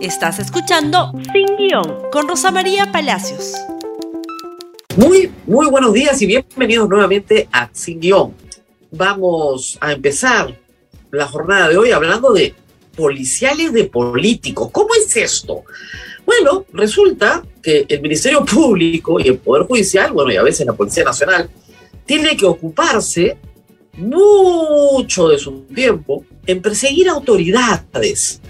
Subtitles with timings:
[0.00, 3.54] Estás escuchando Sin Guión con Rosa María Palacios.
[4.96, 8.32] Muy, muy buenos días y bienvenidos nuevamente a Sin Guión.
[8.92, 10.56] Vamos a empezar
[11.10, 12.54] la jornada de hoy hablando de
[12.94, 14.70] policiales de políticos.
[14.70, 15.64] ¿Cómo es esto?
[16.24, 20.74] Bueno, resulta que el Ministerio Público y el Poder Judicial, bueno, y a veces la
[20.74, 21.50] Policía Nacional,
[22.06, 23.36] tiene que ocuparse
[23.96, 28.40] mucho de su tiempo en perseguir autoridades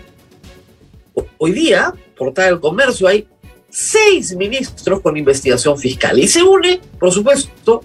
[1.41, 3.28] Hoy día, Portal del Comercio, hay
[3.70, 6.19] seis ministros con investigación fiscal.
[6.19, 7.84] Y se une, por supuesto,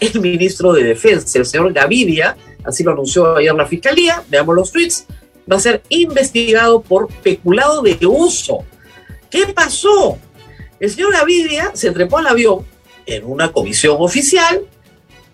[0.00, 4.72] el ministro de Defensa, el señor Gavidia, así lo anunció ayer la Fiscalía, veamos los
[4.72, 5.06] tweets,
[5.50, 8.64] va a ser investigado por peculado de uso.
[9.30, 10.16] ¿Qué pasó?
[10.80, 12.64] El señor Gavidia se trepó al avión
[13.04, 14.66] en una comisión oficial,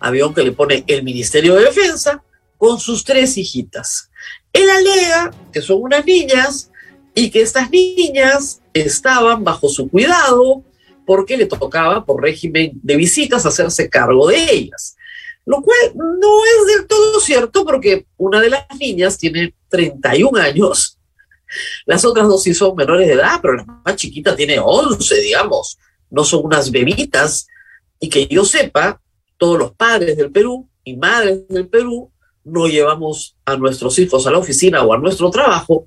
[0.01, 2.25] avión que le pone el Ministerio de Defensa,
[2.59, 4.11] con sus tres hijitas.
[4.53, 6.70] Él alega que son unas niñas
[7.15, 10.63] y que estas niñas estaban bajo su cuidado
[11.07, 14.97] porque le tocaba por régimen de visitas hacerse cargo de ellas.
[15.45, 20.99] Lo cual no es del todo cierto porque una de las niñas tiene 31 años,
[21.87, 25.79] las otras dos sí son menores de edad, pero la más chiquita tiene 11, digamos,
[26.11, 27.47] no son unas bebitas.
[27.99, 29.01] Y que yo sepa,
[29.37, 32.11] todos los padres del Perú y madres del Perú
[32.45, 35.87] no llevamos a nuestros hijos a la oficina o a nuestro trabajo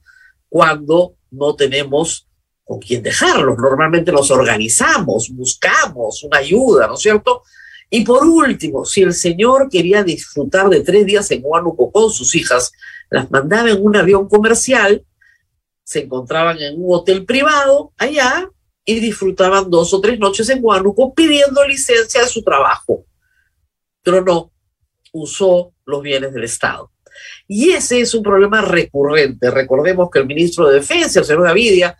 [0.53, 2.27] cuando no tenemos
[2.63, 3.57] con quién dejarlos.
[3.57, 7.41] Normalmente nos organizamos, buscamos una ayuda, ¿no es cierto?
[7.89, 12.35] Y por último, si el señor quería disfrutar de tres días en Huánuco con sus
[12.35, 12.71] hijas,
[13.09, 15.03] las mandaba en un avión comercial,
[15.83, 18.47] se encontraban en un hotel privado allá
[18.85, 23.07] y disfrutaban dos o tres noches en Huánuco pidiendo licencia de su trabajo.
[24.03, 24.51] Pero no,
[25.13, 26.92] usó los bienes del Estado.
[27.47, 29.51] Y ese es un problema recurrente.
[29.51, 31.97] Recordemos que el ministro de Defensa, el señor Gavidia,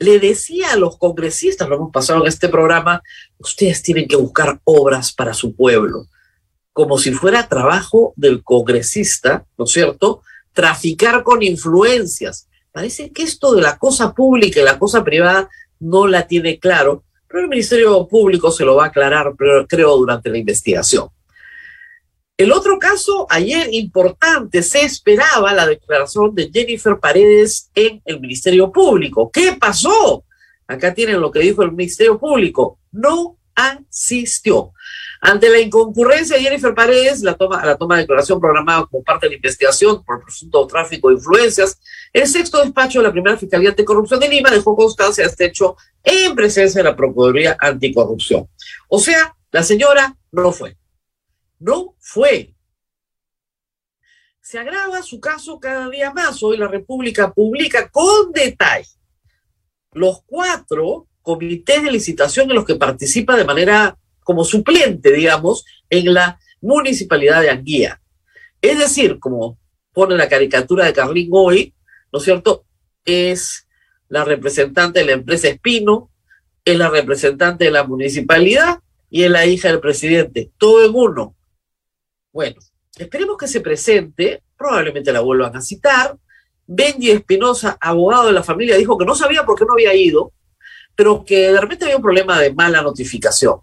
[0.00, 3.02] le decía a los congresistas, lo hemos pasado en este programa,
[3.38, 6.06] ustedes tienen que buscar obras para su pueblo,
[6.72, 10.22] como si fuera trabajo del congresista, ¿no es cierto?
[10.54, 12.48] Traficar con influencias.
[12.72, 15.50] Parece que esto de la cosa pública y la cosa privada
[15.80, 19.34] no la tiene claro, pero el Ministerio Público se lo va a aclarar,
[19.68, 21.08] creo, durante la investigación.
[22.40, 28.72] El otro caso, ayer importante, se esperaba la declaración de Jennifer Paredes en el Ministerio
[28.72, 29.30] Público.
[29.30, 30.24] ¿Qué pasó?
[30.66, 32.78] Acá tienen lo que dijo el Ministerio Público.
[32.92, 34.72] No asistió.
[35.20, 39.26] Ante la inconcurrencia de Jennifer Paredes, la toma, la toma de declaración programada como parte
[39.26, 41.78] de la investigación por presunto tráfico de influencias,
[42.10, 45.76] el sexto despacho de la primera Fiscalía Anticorrupción de Lima dejó constancia de este hecho
[46.02, 48.48] en presencia de la Procuraduría Anticorrupción.
[48.88, 50.79] O sea, la señora no fue.
[51.60, 52.54] No fue.
[54.40, 56.42] Se agrava su caso cada día más.
[56.42, 58.88] Hoy la República publica con detalle
[59.92, 66.14] los cuatro comités de licitación en los que participa de manera como suplente, digamos, en
[66.14, 68.00] la municipalidad de Anguía.
[68.62, 69.58] Es decir, como
[69.92, 71.74] pone la caricatura de Carlín hoy,
[72.10, 72.64] ¿no es cierto?
[73.04, 73.66] Es
[74.08, 76.10] la representante de la empresa Espino,
[76.64, 78.78] es la representante de la municipalidad
[79.10, 81.36] y es la hija del presidente, todo en uno.
[82.32, 82.56] Bueno,
[82.96, 86.16] esperemos que se presente, probablemente la vuelvan a citar.
[86.66, 90.32] Benji Espinosa, abogado de la familia, dijo que no sabía por qué no había ido,
[90.94, 93.60] pero que de repente había un problema de mala notificación.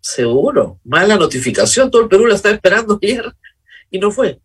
[0.00, 3.30] Seguro, mala notificación, todo el Perú la estaba esperando ayer
[3.90, 4.40] y no fue.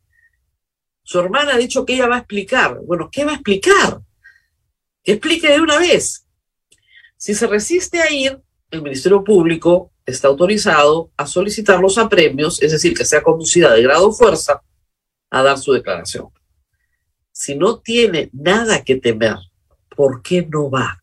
[1.03, 2.79] Su hermana ha dicho que ella va a explicar.
[2.85, 4.01] Bueno, ¿qué va a explicar?
[5.03, 6.25] Que explique de una vez.
[7.17, 8.39] Si se resiste a ir,
[8.72, 13.81] el Ministerio Público está autorizado a solicitar los apremios, es decir, que sea conducida de
[13.81, 14.62] grado fuerza
[15.30, 16.30] a dar su declaración.
[17.31, 19.38] Si no tiene nada que temer,
[19.96, 21.02] ¿por qué no va?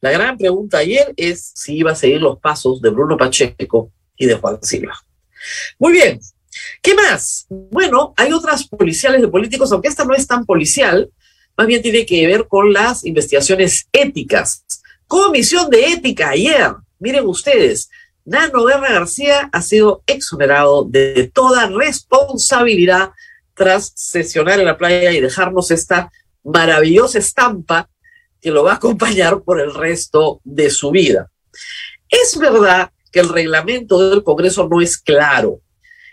[0.00, 4.26] La gran pregunta ayer es si iba a seguir los pasos de Bruno Pacheco y
[4.26, 4.94] de Juan Silva.
[5.78, 6.20] Muy bien,
[6.82, 7.46] ¿qué más?
[7.48, 11.10] Bueno, hay otras policiales de políticos, aunque esta no es tan policial,
[11.56, 14.64] más bien tiene que ver con las investigaciones éticas.
[15.12, 17.90] Comisión de ética ayer Miren ustedes,
[18.24, 23.10] Nano Guerra García ha sido exonerado de toda responsabilidad
[23.52, 26.10] tras sesionar en la playa y dejarnos esta
[26.42, 27.90] maravillosa estampa
[28.40, 31.30] que lo va a acompañar por el resto de su vida.
[32.08, 35.60] Es verdad que el reglamento del Congreso no es claro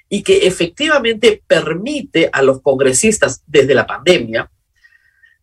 [0.10, 4.52] y que efectivamente permite a los congresistas desde la pandemia,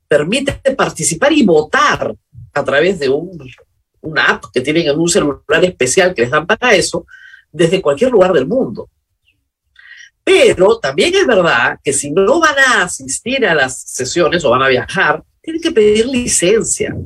[0.07, 2.15] permite participar y votar
[2.57, 6.75] a través de un app que tienen en un celular especial que les dan para
[6.75, 7.07] eso,
[7.53, 8.89] desde cualquier lugar del mundo.
[10.25, 14.63] Pero también es verdad que si no van a asistir a las sesiones o van
[14.63, 16.97] a viajar, tienen que pedir licencia.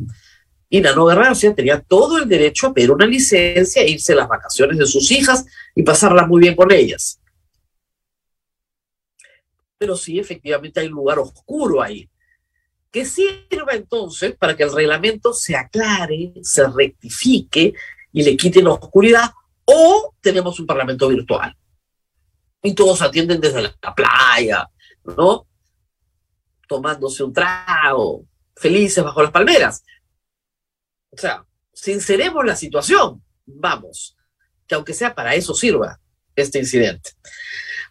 [0.69, 4.29] Y Nano García tenía todo el derecho a pedir una licencia e irse a las
[4.29, 5.44] vacaciones de sus hijas
[5.75, 7.20] y pasarlas muy bien con ellas.
[9.76, 12.08] Pero sí, efectivamente hay lugar oscuro ahí,
[12.91, 17.75] que sirva entonces para que el reglamento se aclare, se rectifique
[18.13, 19.31] y le quiten la oscuridad,
[19.65, 21.57] o tenemos un parlamento virtual.
[22.63, 24.69] Y todos atienden desde la playa,
[25.05, 25.47] ¿no?
[26.67, 28.25] Tomándose un trago,
[28.57, 29.85] felices bajo las palmeras.
[31.11, 34.17] O sea, sinceremos la situación, vamos,
[34.67, 36.01] que aunque sea para eso sirva
[36.35, 37.13] este incidente.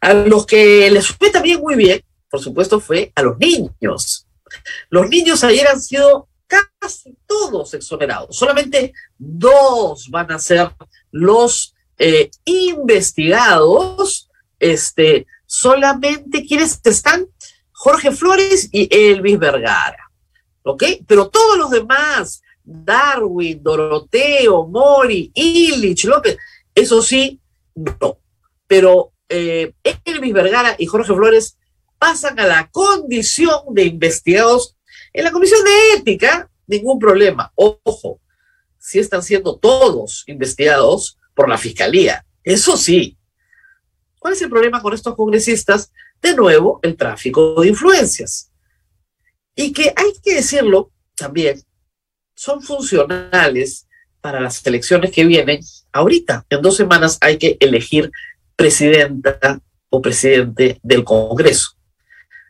[0.02, 4.29] A los que les fue también muy bien, por supuesto, fue a los niños.
[4.90, 8.36] Los niños ayer han sido casi todos exonerados.
[8.36, 10.72] Solamente dos van a ser
[11.12, 14.30] los eh, investigados.
[14.60, 17.28] Este, solamente quienes están
[17.72, 20.12] Jorge Flores y Elvis Vergara.
[20.64, 20.84] ¿Ok?
[21.08, 26.38] Pero todos los demás, Darwin, Doroteo, Mori, Illich, López,
[26.76, 27.40] eso sí,
[27.76, 28.20] no.
[28.68, 29.74] Pero eh,
[30.04, 31.59] Elvis Vergara y Jorge Flores
[32.00, 34.76] pasan a la condición de investigados
[35.14, 37.52] en la comisión de ética, ningún problema.
[37.56, 38.20] Ojo,
[38.78, 42.26] si están siendo todos investigados por la fiscalía.
[42.44, 43.18] Eso sí.
[44.18, 45.92] ¿Cuál es el problema con estos congresistas?
[46.22, 48.52] De nuevo, el tráfico de influencias.
[49.56, 51.62] Y que hay que decirlo también,
[52.34, 53.88] son funcionales
[54.22, 55.62] para las elecciones que vienen.
[55.92, 58.12] Ahorita, en dos semanas, hay que elegir
[58.56, 61.79] presidenta o presidente del Congreso.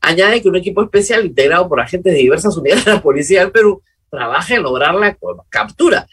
[0.00, 3.50] Añade que un equipo especial integrado por agentes de diversas unidades de la Policía del
[3.50, 5.18] Perú trabaja en lograr la
[5.48, 6.06] captura.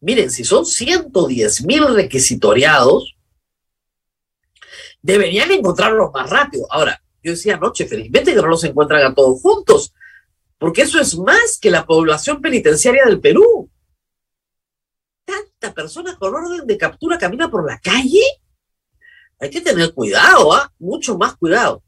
[0.00, 3.16] Miren, si son 110 mil requisitoriados,
[5.02, 6.66] deberían encontrarlos más rápido.
[6.70, 9.92] Ahora, yo decía anoche, felizmente que no los encuentran a todos juntos,
[10.58, 13.68] porque eso es más que la población penitenciaria del Perú.
[15.24, 18.22] Tanta persona con orden de captura camina por la calle.
[19.38, 20.72] Hay que tener cuidado, ¿ah?
[20.78, 21.82] Mucho más cuidado.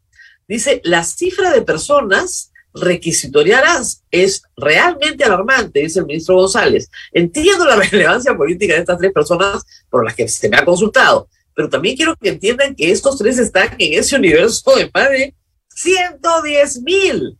[0.46, 6.90] Dice, la cifra de personas requisitoriadas es realmente alarmante, dice el ministro González.
[7.12, 11.28] Entiendo la relevancia política de estas tres personas por las que se me ha consultado,
[11.54, 15.34] pero también quiero que entiendan que estos tres están en ese universo de más de
[15.74, 17.38] 110 mil,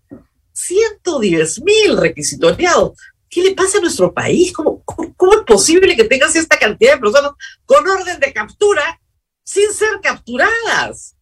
[0.53, 2.99] 110 mil requisitoriados.
[3.29, 4.53] ¿Qué le pasa a nuestro país?
[4.53, 7.33] ¿Cómo, cómo es posible que tengas esta cantidad de personas
[7.65, 9.01] con orden de captura
[9.43, 11.17] sin ser capturadas?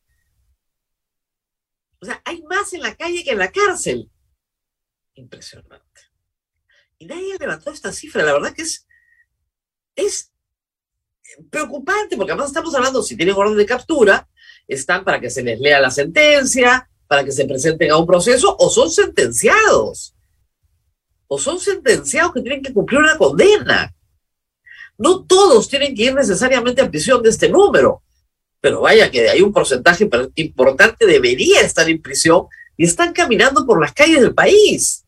[2.01, 4.11] O sea, hay más en la calle que en la cárcel.
[5.15, 6.01] Impresionante.
[6.99, 8.25] Y nadie levantó esta cifra.
[8.25, 8.87] La verdad que es,
[9.95, 10.32] es
[11.51, 14.29] preocupante, porque además estamos hablando, si tienen orden de captura,
[14.67, 18.57] están para que se les lea la sentencia, para que se presenten a un proceso,
[18.59, 20.15] o son sentenciados.
[21.27, 23.95] O son sentenciados que tienen que cumplir una condena.
[24.99, 28.03] No todos tienen que ir necesariamente a prisión de este número
[28.63, 32.47] pero vaya que hay un porcentaje importante debería estar en prisión
[32.77, 35.05] y están caminando por las calles del país.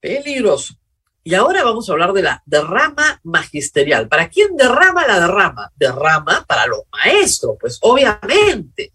[0.00, 0.79] Peligroso.
[1.22, 4.08] Y ahora vamos a hablar de la derrama magisterial.
[4.08, 5.70] ¿Para quién derrama la derrama?
[5.76, 8.92] Derrama para los maestros, pues obviamente.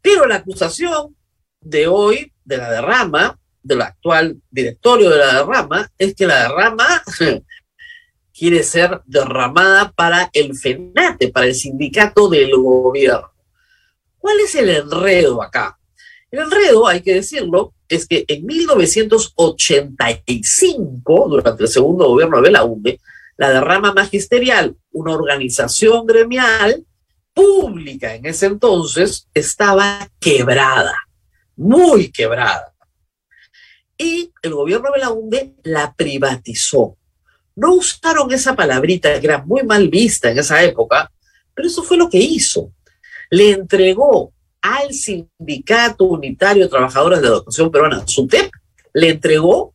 [0.00, 1.16] Pero la acusación
[1.60, 7.02] de hoy de la derrama, del actual directorio de la derrama, es que la derrama
[8.32, 13.30] quiere ser derramada para el FENATE, para el sindicato del gobierno.
[14.18, 15.78] ¿Cuál es el enredo acá?
[16.30, 23.00] El enredo, hay que decirlo, es que en 1985, durante el segundo gobierno de Belaunde,
[23.36, 26.86] la derrama magisterial, una organización gremial
[27.34, 30.94] pública en ese entonces, estaba quebrada,
[31.56, 32.72] muy quebrada.
[33.98, 36.96] Y el gobierno de Belaunde la privatizó.
[37.56, 41.10] No usaron esa palabrita que era muy mal vista en esa época,
[41.54, 42.70] pero eso fue lo que hizo.
[43.30, 48.50] Le entregó al Sindicato Unitario de Trabajadores de Educación Peruana, SUTEP,
[48.92, 49.74] le entregó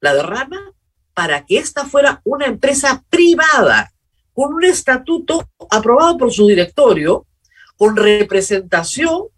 [0.00, 0.72] la derrama
[1.14, 3.90] para que esta fuera una empresa privada,
[4.32, 7.24] con un estatuto aprobado por su directorio,
[7.76, 9.28] con representación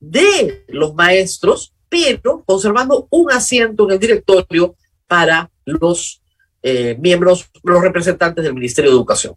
[0.00, 4.74] de los maestros, pero conservando un asiento en el directorio
[5.06, 6.22] para los
[6.62, 9.34] eh, miembros, los representantes del Ministerio de Educación.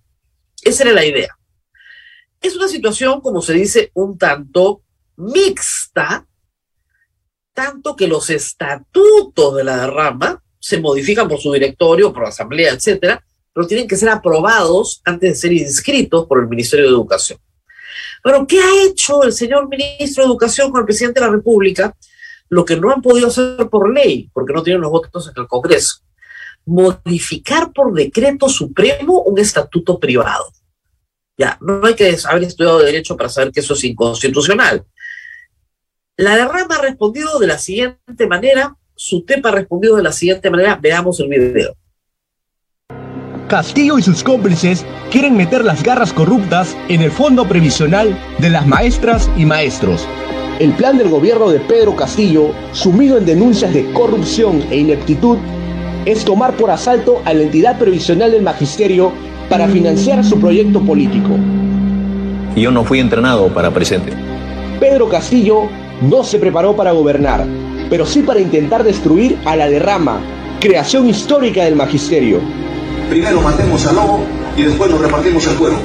[0.64, 1.38] Esa era la idea.
[2.42, 4.82] Es una situación, como se dice, un tanto
[5.18, 6.26] mixta,
[7.54, 12.74] tanto que los estatutos de la derrama se modifican por su directorio, por la asamblea,
[12.74, 13.24] etcétera,
[13.54, 17.40] pero tienen que ser aprobados antes de ser inscritos por el Ministerio de Educación.
[18.22, 21.96] Pero, ¿qué ha hecho el señor ministro de Educación con el presidente de la República?
[22.50, 25.48] Lo que no han podido hacer por ley, porque no tienen los votos en el
[25.48, 26.00] Congreso.
[26.66, 30.52] Modificar por decreto supremo un estatuto privado.
[31.38, 34.86] Ya, no hay que haber estudiado derecho para saber que eso es inconstitucional.
[36.18, 40.50] La derrama ha respondido de la siguiente manera, su TEP ha respondido de la siguiente
[40.50, 41.76] manera, veamos el video.
[43.50, 48.66] Castillo y sus cómplices quieren meter las garras corruptas en el fondo previsional de las
[48.66, 50.08] maestras y maestros.
[50.60, 55.38] El plan del gobierno de Pedro Castillo, sumido en denuncias de corrupción e ineptitud,
[56.06, 59.12] es tomar por asalto a la entidad previsional del magisterio
[59.50, 61.30] para financiar su proyecto político.
[62.56, 64.14] Yo no fui entrenado para presente.
[64.80, 65.64] Pedro Castillo
[66.02, 67.46] no se preparó para gobernar,
[67.90, 70.20] pero sí para intentar destruir a la derrama,
[70.60, 72.40] creación histórica del magisterio.
[73.10, 74.20] Primero matemos al lobo
[74.58, 75.76] y después nos repartimos el cuero.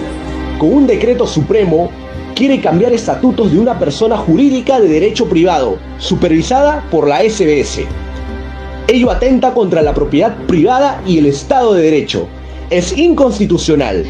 [0.59, 1.91] Con un decreto supremo,
[2.35, 7.85] quiere cambiar estatutos de una persona jurídica de derecho privado, supervisada por la SBS.
[8.89, 12.29] Ello atenta contra la propiedad privada y el Estado de Derecho
[12.71, 14.07] es inconstitucional.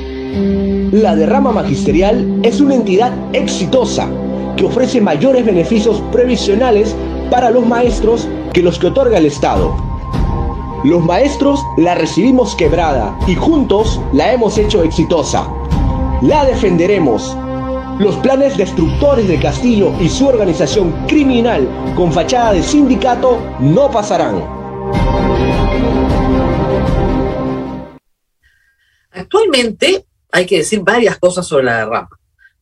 [0.93, 4.09] La derrama magisterial es una entidad exitosa
[4.57, 6.95] que ofrece mayores beneficios previsionales
[7.31, 9.75] para los maestros que los que otorga el Estado.
[10.85, 15.49] Los maestros la recibimos quebrada y juntos la hemos hecho exitosa.
[16.23, 17.37] La defenderemos.
[17.99, 24.43] Los planes destructores de Castillo y su organización criminal con fachada de sindicato no pasarán.
[29.21, 32.09] Actualmente hay que decir varias cosas sobre la derrama.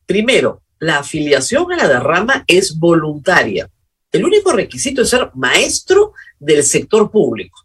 [0.06, 3.70] Primero, la afiliación a la derrama es voluntaria.
[4.10, 7.60] El único requisito es ser maestro del sector público.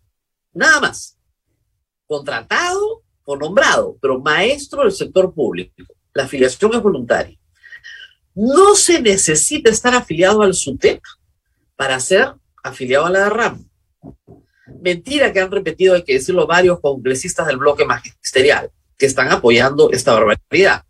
[0.54, 1.18] Nada más.
[2.06, 5.74] Contratado o nombrado, pero maestro del sector público.
[6.14, 7.40] La afiliación es voluntaria.
[8.36, 11.02] No se necesita estar afiliado al SUTEP
[11.76, 13.60] para ser afiliado a la derrama.
[14.82, 18.70] Mentira que han repetido, hay que decirlo, varios congresistas del bloque magisterial
[19.04, 20.86] que están apoyando esta barbaridad.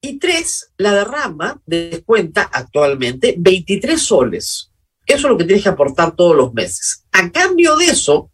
[0.00, 4.72] Y tres, la derrama descuenta actualmente 23 soles.
[5.06, 7.04] Eso es lo que tienes que aportar todos los meses.
[7.12, 8.32] A cambio de eso,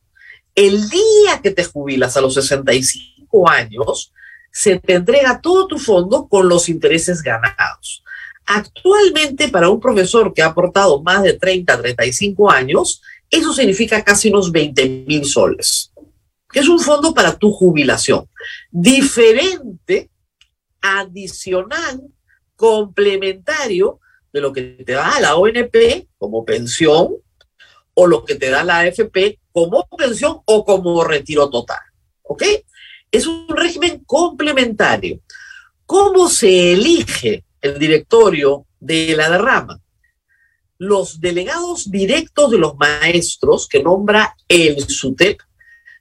[0.55, 4.11] el día que te jubilas a los 65 años,
[4.51, 8.03] se te entrega todo tu fondo con los intereses ganados.
[8.47, 14.31] Actualmente, para un profesor que ha aportado más de 30, 35 años, eso significa casi
[14.31, 15.93] unos 20 mil soles,
[16.57, 18.31] que es un fondo para tu jubilación.
[18.71, 20.09] Diferente,
[20.81, 22.01] adicional,
[22.57, 24.01] complementario
[24.33, 27.09] de lo que te da la ONP como pensión
[27.93, 31.83] o lo que te da la AFP como pensión o como retiro total.
[32.23, 32.43] ¿Ok?
[33.11, 35.21] Es un régimen complementario.
[35.85, 39.79] ¿Cómo se elige el directorio de la derrama?
[40.79, 45.41] los delegados directos de los maestros que nombra el SUTEP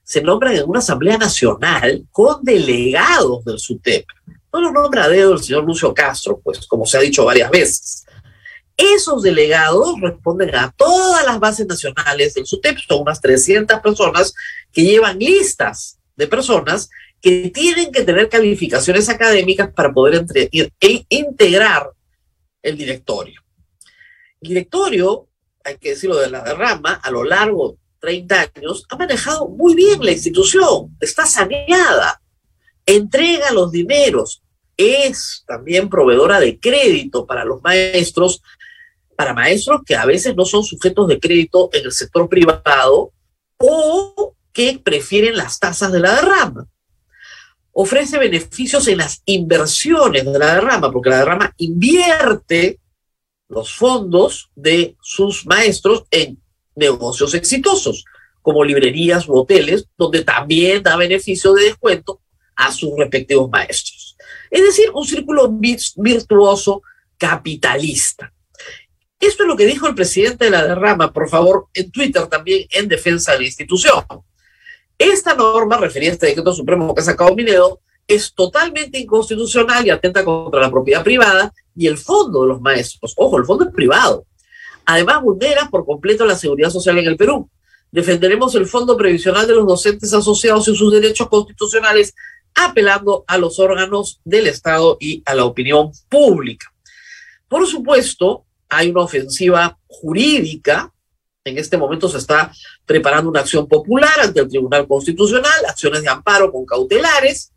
[0.05, 4.05] se nombran en una asamblea nacional con delegados del SUTEP.
[4.53, 7.51] No los nombra a dedo el señor Lucio Castro, pues como se ha dicho varias
[7.51, 8.05] veces.
[8.77, 14.33] Esos delegados responden a todas las bases nacionales del SUTEP, son unas 300 personas
[14.71, 21.05] que llevan listas de personas que tienen que tener calificaciones académicas para poder entre, e
[21.09, 21.89] integrar
[22.61, 23.45] el directorio
[24.45, 25.27] directorio,
[25.63, 30.05] hay que decirlo de la derrama, a lo largo 30 años, ha manejado muy bien
[30.05, 32.21] la institución, está saneada,
[32.85, 34.43] entrega los dineros,
[34.77, 38.41] es también proveedora de crédito para los maestros
[39.15, 43.13] para maestros que a veces no son sujetos de crédito en el sector privado
[43.57, 46.67] o que prefieren las tasas de la derrama.
[47.71, 52.79] Ofrece beneficios en las inversiones de la derrama, porque la derrama invierte
[53.47, 56.37] los fondos de sus maestros en
[56.75, 58.05] negocios exitosos,
[58.41, 62.21] como librerías u hoteles, donde también da beneficio de descuento
[62.55, 64.15] a sus respectivos maestros.
[64.51, 65.49] Es decir, un círculo
[65.97, 66.81] virtuoso
[67.17, 68.31] capitalista.
[69.19, 72.67] Esto es lo que dijo el presidente de la derrama, por favor, en Twitter también
[72.69, 74.03] en defensa de la institución.
[74.97, 79.89] Esta norma referida a este decreto supremo que ha sacado Minedo es totalmente inconstitucional y
[79.89, 83.13] atenta contra la propiedad privada y el fondo de los maestros.
[83.17, 84.25] Ojo, el fondo es privado.
[84.85, 87.49] Además, vulnera por completo la seguridad social en el Perú.
[87.91, 92.13] Defenderemos el fondo previsional de los docentes asociados y sus derechos constitucionales,
[92.53, 96.71] apelando a los órganos del Estado y a la opinión pública.
[97.47, 100.91] Por supuesto, hay una ofensiva jurídica.
[101.43, 102.51] En este momento se está
[102.85, 107.51] preparando una acción popular ante el Tribunal Constitucional, acciones de amparo con cautelares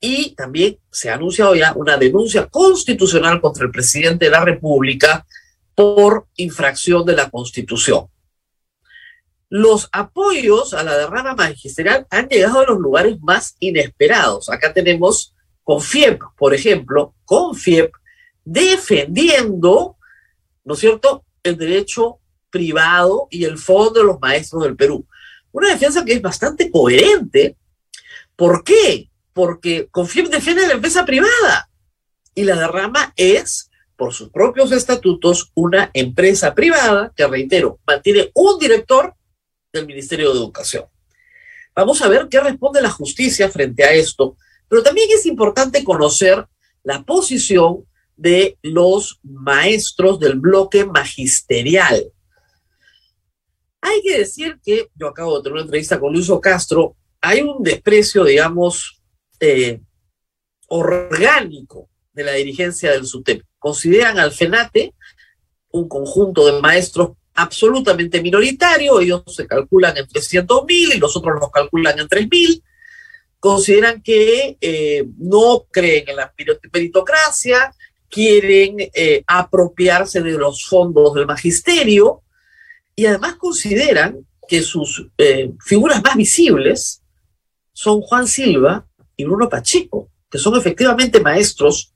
[0.00, 5.26] y también se ha anunciado ya una denuncia constitucional contra el presidente de la República
[5.78, 8.08] por infracción de la Constitución.
[9.48, 14.50] Los apoyos a la derrama magisterial han llegado a los lugares más inesperados.
[14.50, 17.92] Acá tenemos Confiep, por ejemplo, Confiep
[18.44, 19.96] defendiendo,
[20.64, 22.18] ¿no es cierto?, el derecho
[22.50, 25.06] privado y el fondo de los maestros del Perú.
[25.52, 27.56] Una defensa que es bastante coherente.
[28.34, 29.08] ¿Por qué?
[29.32, 31.70] Porque Confiep defiende la empresa privada
[32.34, 33.67] y la derrama es,
[33.98, 39.12] por sus propios estatutos, una empresa privada que, reitero, mantiene un director
[39.72, 40.84] del Ministerio de Educación.
[41.74, 44.36] Vamos a ver qué responde la justicia frente a esto,
[44.68, 46.46] pero también es importante conocer
[46.84, 47.84] la posición
[48.16, 52.12] de los maestros del bloque magisterial.
[53.80, 57.64] Hay que decir que, yo acabo de tener una entrevista con Luis Castro, hay un
[57.64, 59.02] desprecio, digamos,
[59.40, 59.80] eh,
[60.68, 63.47] orgánico de la dirigencia del SUTEP.
[63.58, 64.94] Consideran al FENATE
[65.70, 71.38] un conjunto de maestros absolutamente minoritario, ellos se calculan en 300 mil y los otros
[71.40, 72.62] los calculan en 3 mil.
[73.38, 76.32] Consideran que eh, no creen en la
[76.72, 77.72] meritocracia,
[78.10, 82.22] quieren eh, apropiarse de los fondos del magisterio
[82.96, 87.02] y además consideran que sus eh, figuras más visibles
[87.72, 91.94] son Juan Silva y Bruno Pacheco, que son efectivamente maestros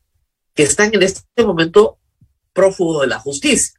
[0.55, 1.99] que están en este momento
[2.53, 3.79] prófugos de la justicia.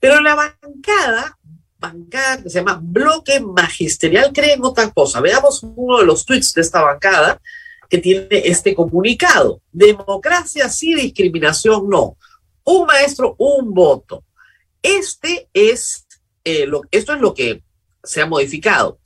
[0.00, 1.38] Pero la bancada,
[1.78, 5.20] bancada que se llama bloque magisterial, creen otra cosa.
[5.20, 7.40] Veamos uno de los tweets de esta bancada
[7.88, 9.60] que tiene este comunicado.
[9.70, 12.16] Democracia sí, discriminación no.
[12.64, 14.24] Un maestro, un voto.
[14.82, 16.06] Este es,
[16.44, 17.62] eh, lo, esto es lo que
[18.02, 18.98] se ha modificado.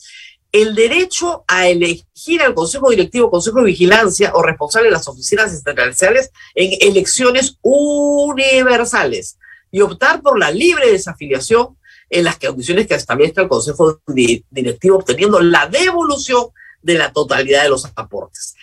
[0.53, 5.53] El derecho a elegir al Consejo Directivo, Consejo de Vigilancia o responsable de las oficinas
[5.53, 9.39] estatales en elecciones universales
[9.71, 11.77] y optar por la libre desafiliación
[12.09, 16.47] en las condiciones que establezca el Consejo Directivo, obteniendo la devolución
[16.81, 18.55] de la totalidad de los aportes.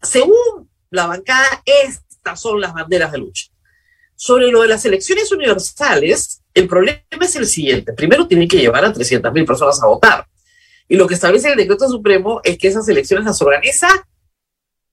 [0.00, 3.46] Según la bancada, estas son las banderas de lucha.
[4.14, 7.92] Sobre lo de las elecciones universales, el problema es el siguiente.
[7.92, 10.26] Primero tienen que llevar a 300 mil personas a votar.
[10.92, 13.88] Y lo que establece el decreto supremo es que esas elecciones las organiza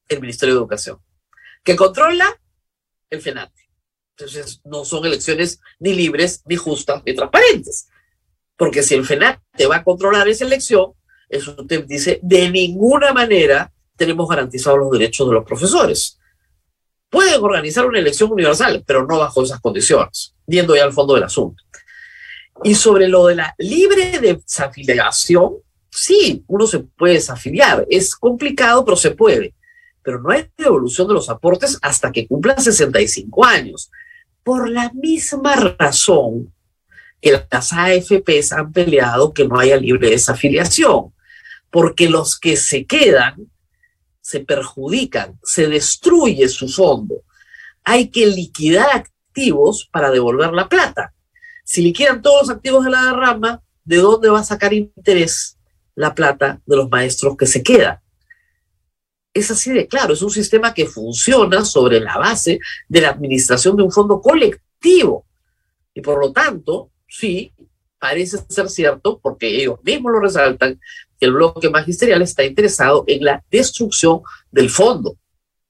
[0.08, 0.98] el Ministerio de Educación,
[1.62, 2.40] que controla
[3.10, 3.70] el FENATE.
[4.16, 7.90] Entonces, no son elecciones ni libres, ni justas, ni transparentes.
[8.56, 10.94] Porque si el FENATE va a controlar esa elección,
[11.28, 16.18] eso usted dice, de ninguna manera tenemos garantizados los derechos de los profesores.
[17.10, 21.24] Pueden organizar una elección universal, pero no bajo esas condiciones, viendo ya al fondo del
[21.24, 21.62] asunto.
[22.64, 25.58] Y sobre lo de la libre desafiliación,
[25.90, 27.86] sí, uno se puede desafiliar.
[27.90, 29.54] Es complicado, pero se puede.
[30.02, 33.92] Pero no hay devolución de los aportes hasta que cumplan 65 años.
[34.44, 36.54] Por la misma razón
[37.22, 41.14] que las AFPs han peleado que no haya libre desafiliación.
[41.70, 43.50] Porque los que se quedan
[44.22, 47.24] se perjudican, se destruye su fondo.
[47.84, 51.14] Hay que liquidar activos para devolver la plata.
[51.64, 55.59] Si liquidan todos los activos de la derrama, ¿de dónde va a sacar interés
[56.00, 58.02] la plata de los maestros que se queda?
[59.34, 63.76] Es así de claro, es un sistema que funciona sobre la base de la administración
[63.78, 65.26] de un fondo colectivo.
[65.94, 67.54] Y por lo tanto, sí,
[68.00, 70.80] parece ser cierto, porque ellos mismos lo resaltan,
[71.20, 75.18] que el bloque magisterial está interesado en la destrucción del fondo,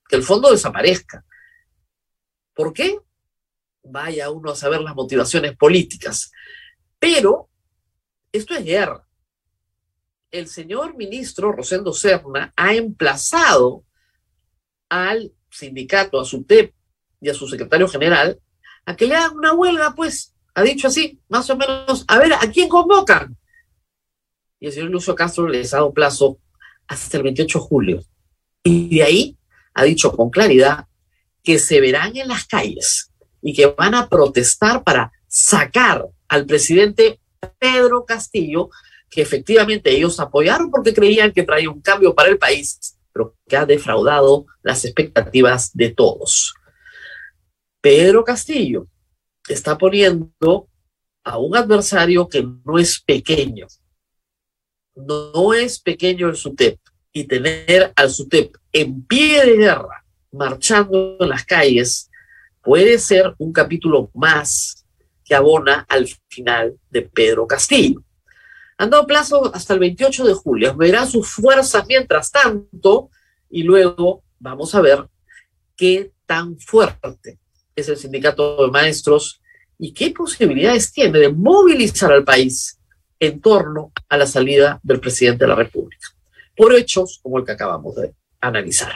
[0.08, 1.26] que el fondo desaparezca.
[2.54, 3.00] ¿Por qué?
[3.84, 6.32] vaya uno a saber las motivaciones políticas.
[7.00, 7.50] Pero
[8.32, 9.06] esto es guerra.
[10.32, 13.84] El señor ministro Rosendo Serna ha emplazado
[14.90, 16.74] al sindicato, a su TEP
[17.20, 18.40] y a su secretario general
[18.86, 22.34] a que le hagan una huelga, pues, ha dicho así, más o menos, a ver,
[22.34, 23.38] ¿a quién convocan?
[24.60, 26.40] Y el señor Lucio Castro les ha dado plazo
[26.88, 28.04] hasta el 28 de julio.
[28.64, 29.38] Y de ahí
[29.74, 30.88] ha dicho con claridad
[31.44, 33.12] que se verán en las calles
[33.42, 37.20] y que van a protestar para sacar al presidente
[37.58, 38.70] Pedro Castillo,
[39.10, 43.58] que efectivamente ellos apoyaron porque creían que traía un cambio para el país, pero que
[43.58, 46.54] ha defraudado las expectativas de todos.
[47.82, 48.88] Pedro Castillo
[49.48, 50.70] está poniendo
[51.24, 53.68] a un adversario que no es pequeño.
[54.96, 56.80] No es pequeño el SUTEP.
[57.12, 62.10] Y tener al SUTEP en pie de guerra, marchando en las calles,
[62.62, 64.86] puede ser un capítulo más
[65.24, 68.04] que abona al final de Pedro Castillo.
[68.80, 70.74] Han dado plazo hasta el 28 de julio.
[70.76, 73.10] Verá sus fuerzas mientras tanto
[73.50, 75.06] y luego vamos a ver
[75.76, 77.40] qué tan fuerte
[77.76, 79.42] es el sindicato de maestros
[79.78, 82.80] y qué posibilidades tiene de movilizar al país
[83.20, 86.08] en torno a la salida del presidente de la República,
[86.56, 88.94] por hechos como el que acabamos de analizar.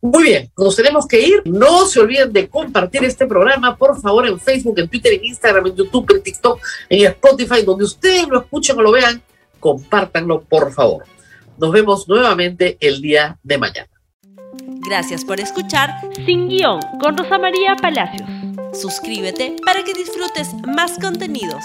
[0.00, 1.42] Muy bien, nos tenemos que ir.
[1.44, 5.66] No se olviden de compartir este programa, por favor, en Facebook, en Twitter, en Instagram,
[5.66, 9.20] en YouTube, en TikTok, en Spotify, donde ustedes lo escuchen o lo vean,
[9.58, 11.04] compártanlo, por favor.
[11.58, 13.88] Nos vemos nuevamente el día de mañana.
[14.88, 15.90] Gracias por escuchar
[16.24, 18.28] Sin Guión con Rosa María Palacios.
[18.72, 21.64] Suscríbete para que disfrutes más contenidos.